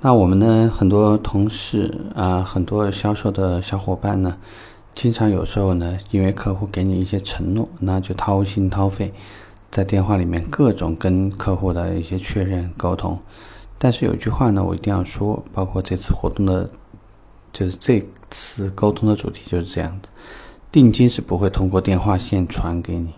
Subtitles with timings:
[0.00, 4.36] 那我们呢，很多同事啊，很多销售的小伙伴呢，
[4.94, 9.12] 经常有时候呢，因为客户给你一些承诺，那就掏心掏肺，
[9.72, 13.18] 在电话里面各种跟客户的一些确认沟通。
[13.76, 16.70] 但是有一句话呢，我一定要说，包括这次活动的，
[17.52, 20.10] 就是这次沟通的主题就是这样子，
[20.70, 23.14] 定金是不会通过电话线传给你。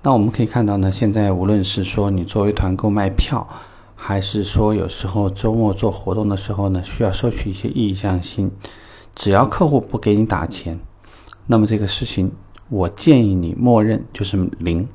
[0.00, 3.44] 那我们可以看到呢，现在无论是说你作为团购卖票，
[3.98, 8.50] 还是说有时候周末做活动的时候呢，需要收取一些意向金，
[9.14, 10.78] 只要客户不给你打钱，
[11.46, 12.30] 那么这个事情
[12.68, 14.86] 我建议你默认就是零，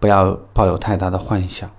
[0.00, 1.70] 不要抱有太大的幻想，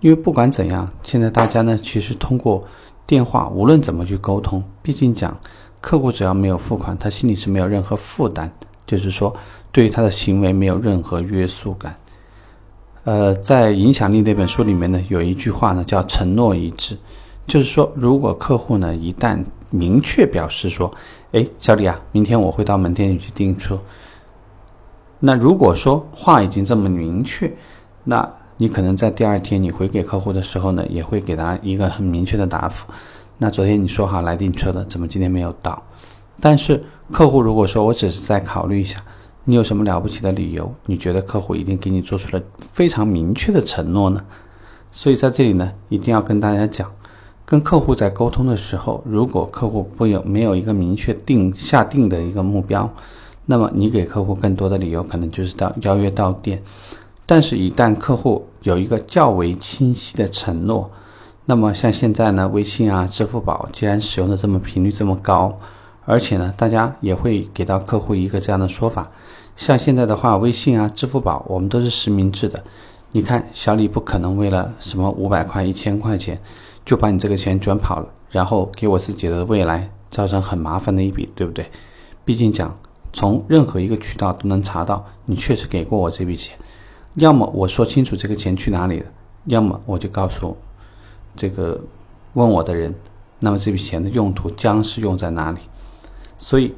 [0.00, 2.64] 因为不管怎样，现在大家呢其实通过
[3.06, 5.38] 电话无论怎么去沟通，毕竟讲
[5.80, 8.50] 客户只要没有付款，他心里是没有任何负担，
[8.84, 9.34] 就是说
[9.70, 11.96] 对于他的行为没有任何约束感。
[13.04, 16.96] 呃，在《影响力》那本书里面呢，有一句话呢，叫“承诺一致”，
[17.48, 20.88] 就是说，如果客户呢一旦明确表示说
[21.32, 23.76] ：“哎，小李啊，明天我会到门店里去订车。”
[25.18, 27.52] 那如果说话已经这么明确，
[28.04, 32.86] 那你可能在第二天你回给客户的时候呢，也会给他一个很明确的答复。
[33.38, 35.82] 那昨天你说好来订车的，怎么今天没有到？
[36.40, 36.80] 但是
[37.10, 39.02] 客户如果说我只是在考虑一下。
[39.44, 40.72] 你有什么了不起的理由？
[40.86, 44.24] 你觉得客户一定给你做出了非常明确的承诺呢？
[44.92, 46.88] 所以在这里呢，一定要跟大家讲，
[47.44, 52.88] 跟客户在沟通的时候，如果客户不有没有一个明确定下定的一个目标，
[53.46, 56.62] 那么你给客户更多的理由可能就是到邀约到店。
[57.26, 60.88] 但是，一旦客户有一个较为清晰的承诺，
[61.46, 65.56] 那么像现在呢，微信啊、支付宝既然使用的这么频率这么高。
[66.04, 69.10] 而且呢，大家也会给到客户一个这样的说法，
[69.56, 72.62] 像现在的话，微信啊、支付宝，我们都是实名制的。
[73.12, 76.40] 你看，小李不可能为了什么五百块、一千块钱，
[76.84, 81.66] 就把你这个钱转跑了，然后给我自己的未来造成很麻烦的一笔，对不对？
[82.24, 82.74] 毕竟讲，
[83.12, 86.56] 从任何一个渠道都能查到你确实给过我这笔钱，
[87.14, 89.06] 要么我说清楚这个钱去哪里了，
[89.44, 90.56] 要么我就告诉
[91.36, 91.78] 这个
[92.32, 92.94] 问我的人，
[93.40, 95.60] 那么这笔钱的用途将是用在哪里。
[96.42, 96.74] 所以，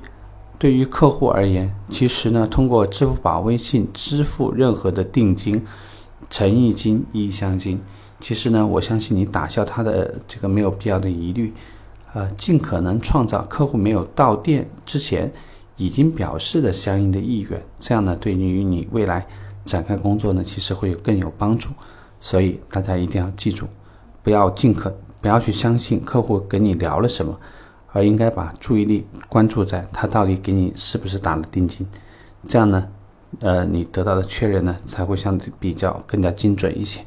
[0.59, 5.65] 对于客户而言，其实呢，通过支付宝、微信支付任何的定金、
[6.29, 7.81] 诚意金、意向金，
[8.21, 11.51] 其实呢，我相信你打消他的这个没有必要的疑虑，
[12.13, 15.33] 呃，尽可能创造客户没有到店之前
[15.79, 19.27] 已经表示的相应的意愿，这样呢，对于你未来
[19.65, 21.71] 展开工作呢，其实会有更有帮助。
[22.21, 23.67] 所以大家一定要记住，
[24.23, 27.35] 不要尽可不要去相信客户跟你聊了什么。
[27.95, 31.87] 而应该把注意力关注在他到底给你是不是打了定金，
[32.45, 32.89] 这样呢，
[33.39, 37.01] 呃，你得到的确认呢才会相对比较更加精准一些。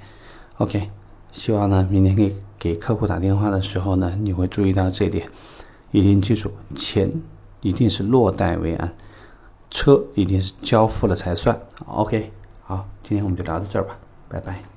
[0.60, 0.90] OK，
[1.34, 5.30] 希望呢明天给给客户打电话的时候呢，你会注意到这一点，
[5.92, 7.12] 一定记住，钱
[7.60, 8.94] 一定是落袋为安，
[9.70, 11.60] 车一定是交付了才算。
[11.86, 12.32] OK，
[12.64, 14.00] 好，今天我们就聊到这儿吧，
[14.30, 14.77] 拜拜。